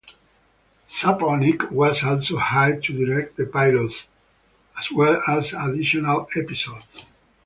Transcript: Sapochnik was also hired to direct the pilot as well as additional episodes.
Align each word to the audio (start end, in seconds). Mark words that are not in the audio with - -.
Sapochnik 0.89 1.69
was 1.69 2.03
also 2.03 2.37
hired 2.39 2.83
to 2.85 3.05
direct 3.05 3.37
the 3.37 3.45
pilot 3.45 4.07
as 4.79 4.91
well 4.91 5.21
as 5.29 5.53
additional 5.53 6.27
episodes. 6.35 7.05